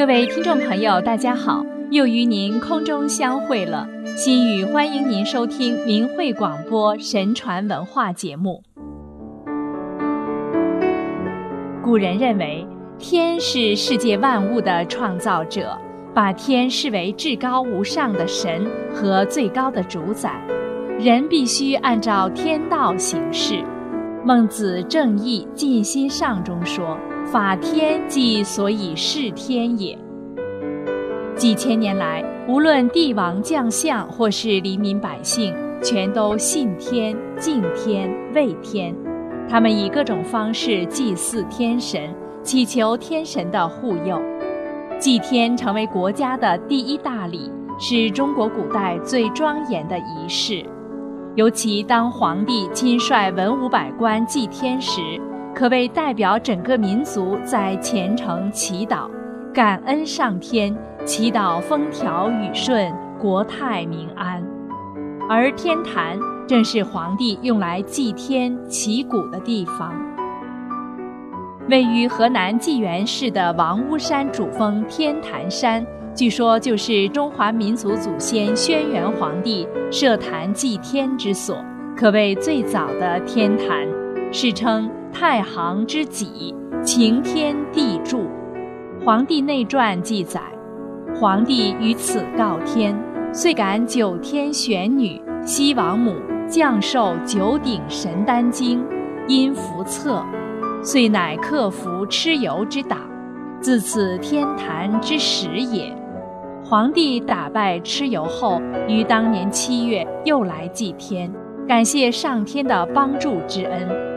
[0.00, 3.86] 各位听众朋友，大家好，又与您空中相会了。
[4.16, 8.62] 心语欢迎您收听明慧广播神传文化节目。
[11.82, 12.66] 古人认为，
[12.98, 15.78] 天是世界万物的创造者，
[16.14, 20.42] 把天视为至高无上的神和最高的主宰，
[20.98, 23.62] 人必须按照天道行事。
[24.24, 26.96] 孟子正义尽心上中说。
[27.30, 29.96] 法天即所以事天也。
[31.36, 38.92] 几千年来，无论帝王将相或是黎民百姓，全都信天、敬天、畏天。
[39.48, 42.12] 他们以各种方式祭祀天神，
[42.42, 44.20] 祈求天神的护佑。
[44.98, 50.64] 祭天成为国家的第一大礼，是中国古代最庄严的仪式。
[51.36, 55.00] 尤其当皇帝亲率文武百官祭天时。
[55.54, 59.10] 可谓代表整个民族在虔诚祈祷，
[59.52, 60.74] 感恩上天，
[61.04, 64.42] 祈祷风调雨顺、国泰民安。
[65.28, 69.92] 而天坛正是皇帝用来祭天祈谷的地方。
[71.68, 81.56] 位于河南济源市的王屋山主峰天坛山，据说就是中华民族祖先轩辕皇帝设坛祭天之所，
[81.96, 83.86] 可谓最早的天坛，
[84.32, 84.90] 世称。
[85.12, 88.20] 太行之脊，擎天地柱。
[89.04, 90.40] 《黄帝内传》记载，
[91.16, 92.96] 皇帝于此告天，
[93.32, 96.14] 遂感九天玄女、西王母
[96.48, 98.86] 降授九鼎神丹经，
[99.26, 100.24] 因服测，
[100.80, 103.00] 遂乃克服蚩尤之党，
[103.60, 105.92] 自此天坛之始也。
[106.64, 111.30] 皇帝打败蚩尤后，于当年七月又来祭天，
[111.66, 114.09] 感谢上天的帮助之恩。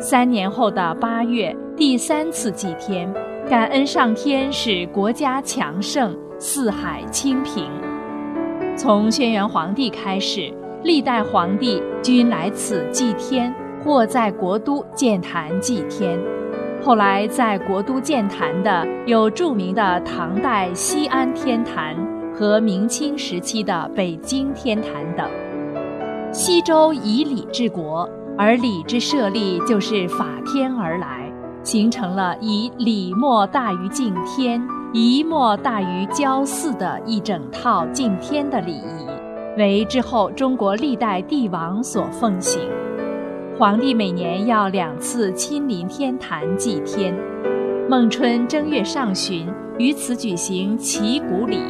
[0.00, 3.12] 三年后的八月，第三次祭天，
[3.48, 7.68] 感恩上天使国家强盛，四海清平。
[8.76, 10.52] 从轩辕皇帝开始，
[10.82, 16.18] 历代皇帝均来此祭天，或在国都建坛祭天。
[16.82, 21.96] 后来在国都建坛的有著名的唐代西安天坛
[22.34, 25.26] 和明清时期的北京天坛等。
[26.30, 28.06] 西周以礼治国。
[28.36, 34.60] 而礼之设立，就是法天而来，形成了以礼莫大于敬天，
[34.92, 39.06] 仪莫大于交祀的一整套敬天的礼仪，
[39.56, 42.60] 为之后中国历代帝王所奉行。
[43.56, 47.14] 皇帝每年要两次亲临天坛祭天，
[47.88, 51.60] 孟春正月上旬于此举行祈谷礼，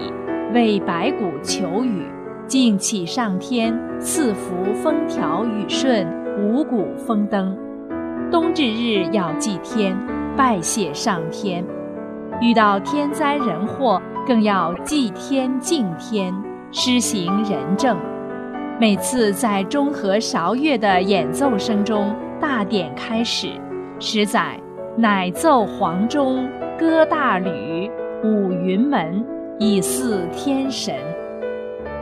[0.54, 2.06] 为白骨求雨，
[2.46, 6.23] 敬祈上天赐福风调雨顺。
[6.36, 7.56] 五谷丰登，
[8.30, 9.96] 冬至日要祭天，
[10.36, 11.62] 拜谢上天；
[12.40, 16.34] 遇到天灾人祸，更要祭天敬天，
[16.72, 17.96] 施行仁政。
[18.80, 23.48] 每次在中和韶乐的演奏声中，大典开始，
[24.00, 24.58] 十载
[24.96, 27.88] 乃奏黄钟，歌大吕，
[28.24, 29.24] 舞云门，
[29.60, 30.96] 以祀天神。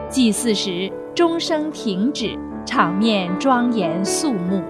[0.09, 2.35] 祭祀时，钟声停止。
[2.65, 4.63] 场面庄严肃穆，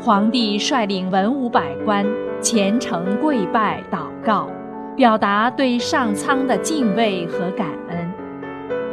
[0.00, 2.06] 皇帝率领文武百官
[2.40, 4.48] 虔诚跪拜祷告，
[4.96, 8.08] 表达对上苍的敬畏和感恩。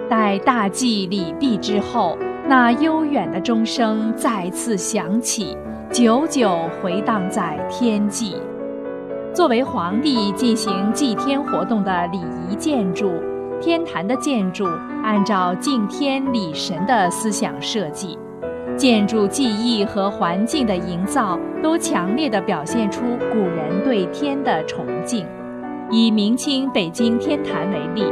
[0.10, 2.18] 待大祭礼毕之后，
[2.48, 5.58] 那悠远的钟声再次响起，
[5.92, 8.36] 久久回荡在天际。
[9.34, 13.12] 作为皇帝进行祭天活动的礼仪建筑，
[13.60, 14.66] 天坛的建筑
[15.04, 18.18] 按照敬天礼神的思想设计。
[18.78, 25.26] 建筑技艺和环境的营造都强烈地表现出古人对天的崇敬。
[25.90, 28.04] 以明清北京天坛为例，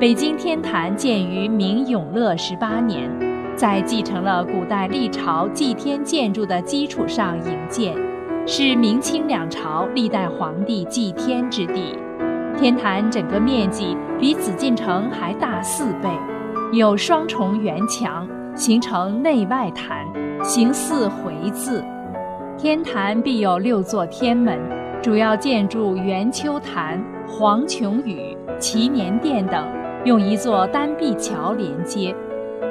[0.00, 3.10] 北京天坛建于明永乐十八年，
[3.56, 7.94] 在继承了古代历朝祭天建筑的基础上营建，
[8.46, 11.98] 是明清两朝历代皇帝祭天之地。
[12.56, 16.08] 天坛整个面积比紫禁城还大四倍，
[16.72, 18.26] 有双重圆墙。
[18.56, 20.06] 形成内外坛，
[20.42, 21.84] 形似回字。
[22.56, 24.58] 天坛必有六座天门，
[25.02, 26.98] 主要建筑圆丘坛、
[27.28, 29.68] 黄琼宇、祈年殿等，
[30.06, 32.16] 用一座单壁桥连接。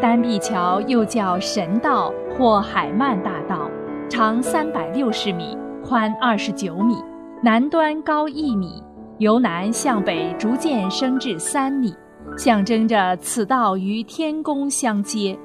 [0.01, 3.69] 单壁桥又叫神道或海曼大道，
[4.09, 6.95] 长三百六十米，宽二十九米，
[7.43, 8.83] 南端高一米，
[9.19, 11.93] 由南向北逐渐升至三米，
[12.35, 15.37] 象征着此道与天宫相接。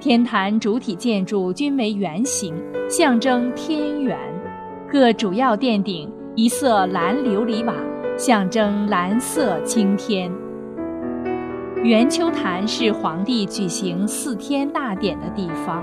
[0.00, 2.54] 天坛主体建筑均为圆形，
[2.88, 4.16] 象征天元。
[4.88, 7.74] 各主要殿顶一色蓝琉璃瓦，
[8.16, 10.30] 象征蓝色青天。
[11.82, 15.82] 圆丘坛是皇帝举行四天大典的地方。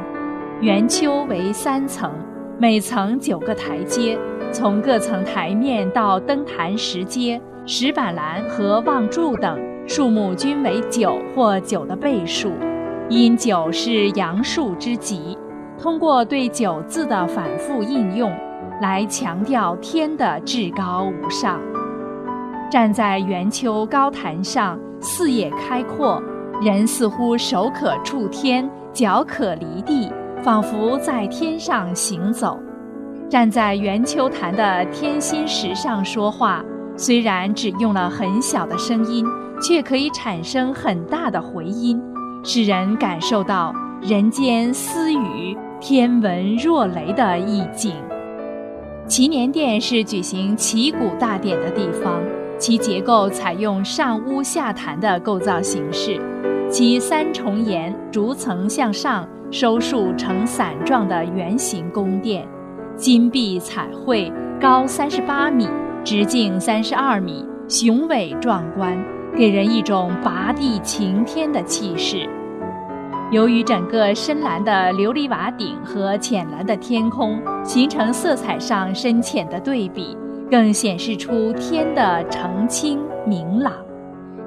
[0.62, 2.10] 圆丘为三层，
[2.58, 4.18] 每层九个台阶，
[4.50, 12.54] 从各层台面到登坛石阶、石板栏和望柱等，数目均为九或九的倍数。
[13.08, 15.38] 因九是阳数之极，
[15.78, 18.32] 通过对九字的反复应用，
[18.82, 21.60] 来强调天的至高无上。
[22.72, 26.20] 站在圆丘高坛上，视野开阔，
[26.64, 30.12] 人似乎手可触天，脚可离地，
[30.44, 32.60] 仿佛在天上行走。
[33.30, 36.66] 站在圆丘坛的天心石上说话，
[36.98, 39.24] 虽然只用了很小的声音，
[39.62, 42.02] 却可以产生很大的回音。
[42.48, 47.92] 使人感受到人间私语、天文若雷的意境。
[49.08, 52.22] 祈年殿是举行祈谷大典的地方，
[52.60, 56.22] 其结构采用上屋下坛的构造形式，
[56.70, 62.48] 其三重檐逐层向上收束成伞状的圆形宫殿，
[62.96, 64.32] 金碧彩绘，
[64.62, 65.68] 高三十八米，
[66.04, 68.96] 直径三十二米，雄伟壮观。
[69.38, 72.28] 给人一种拔地擎天的气势。
[73.32, 80.16] 由于整个深蓝的琉璃瓦顶和浅蓝的天空形成色彩上深浅的对比，
[80.50, 83.74] 更显示出天的澄清明朗，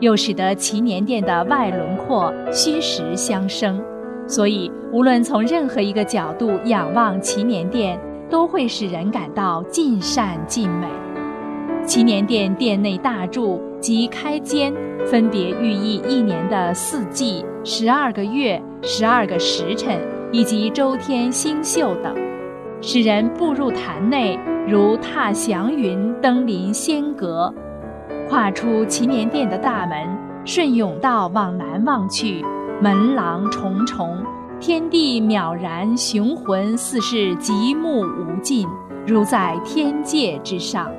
[0.01, 3.83] 又使得祈年殿的外轮廓虚实相生。
[4.27, 7.99] 所以，无论从任何一个角度仰望祈年殿，
[8.31, 10.87] 都会使人感到尽善尽美。
[11.85, 14.75] 祈年殿殿内大柱及开间，
[15.07, 19.99] 分别寓意一年的四季、十二个月、十二个时辰
[20.33, 22.15] 以及周天星宿等，
[22.81, 27.53] 使人步入坛内如踏祥云登临仙阁。
[28.29, 30.07] 跨出祈年殿的大门，
[30.45, 32.45] 顺甬道往南望去，
[32.83, 34.23] 门廊重重，
[34.61, 38.69] 天地渺然，雄浑似是极目无尽，
[39.07, 40.91] 如在天界之上。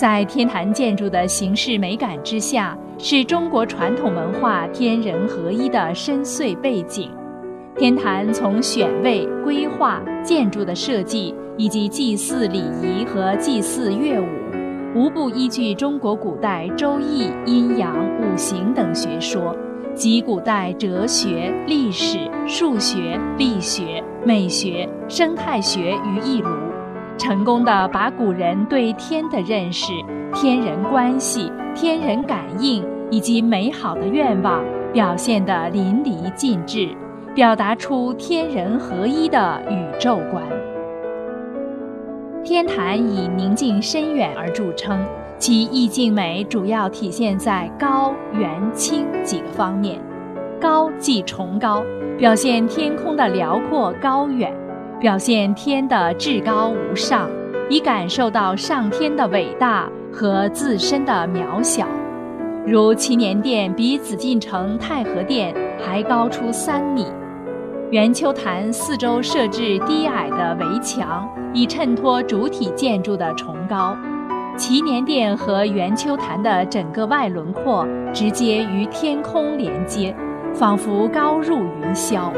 [0.00, 7.10] 在天坛建筑的形式美感之下，是中国传统文化天人合一的深邃背景。
[7.76, 14.26] 天坛从选位、规划、建筑的设计，以及祭祀礼仪和祭祀乐舞，
[14.94, 19.54] 无不依据中国古代周易、阴阳、五行等学说，
[19.94, 22.16] 集古代哲学、历史、
[22.46, 26.48] 数学、力学、美学、生态学于一炉。
[27.20, 29.92] 成功的把古人对天的认识、
[30.32, 36.88] 天人关系、天人感应以及美好的愿望表现得淋漓尽致，
[37.34, 40.42] 表达出天人合一的宇宙观。
[42.42, 44.98] 天坛以宁静深远而著称，
[45.36, 50.00] 其意境美主要体现在高、圆、清几个方面。
[50.58, 51.82] 高即崇高，
[52.16, 54.50] 表现天空的辽阔高远。
[55.00, 57.26] 表现天的至高无上，
[57.70, 61.86] 以感受到上天的伟大和自身的渺小。
[62.66, 67.06] 如祈年殿比紫禁城太和殿还高出三米，
[67.90, 73.96] 圆丘坛四周设置低矮的围墙，以衬托主体建筑的崇高。
[74.58, 80.14] 祈年殿和圆丘坛的整个外轮廓直接与天空连接，
[80.52, 82.30] 仿佛高入云霄。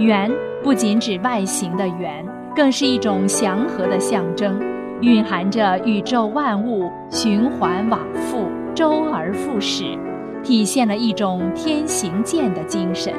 [0.00, 0.28] 圆。
[0.62, 2.24] 不仅指外形的圆，
[2.54, 4.60] 更是一种祥和的象征，
[5.00, 9.98] 蕴含着宇宙万物循环往复、周而复始，
[10.42, 13.14] 体现了一种天行健的精神。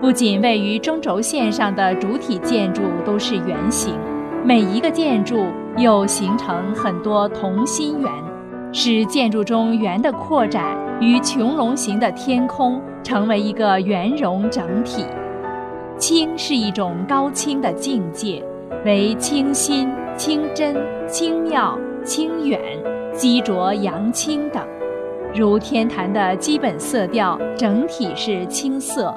[0.00, 3.94] 不仅位于中轴线上的主体建筑都是圆形，
[4.42, 5.44] 每一个建筑
[5.76, 8.10] 又形成很多同心圆，
[8.72, 15.04] 使建筑中圆的扩展与穹隆形的天空成为一个圆融整体。
[16.00, 18.42] 清是一种高清的境界，
[18.86, 20.74] 为清新、清真、
[21.06, 22.58] 清妙、清远、
[23.12, 24.66] 积浊扬清等。
[25.34, 29.14] 如天坛的基本色调整体是青色，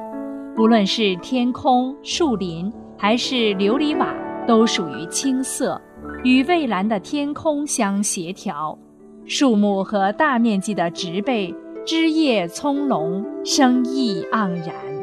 [0.53, 4.13] 不论是天空、树林还是琉璃瓦，
[4.45, 5.81] 都属于青色，
[6.25, 8.77] 与蔚蓝的天空相协调。
[9.25, 15.02] 树木和大面积的植被，枝叶葱茏，生意盎然。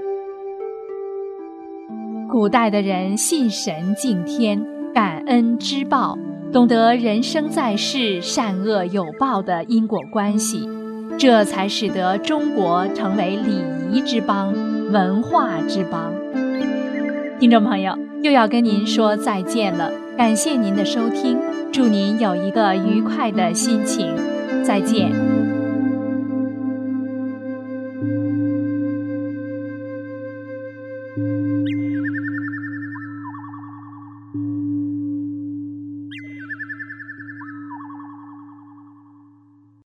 [2.30, 6.16] 古代的人信神敬天，感恩知报，
[6.52, 10.68] 懂得人生在世善恶有报的因果关系，
[11.18, 13.60] 这才使得中国成为礼
[13.90, 14.54] 仪之邦、
[14.92, 16.14] 文化之邦。
[17.40, 21.36] 听众朋友，又要跟您说再见了，感谢您的收听。
[21.72, 24.14] 祝您有一个愉快的心情，
[24.64, 25.29] 再见。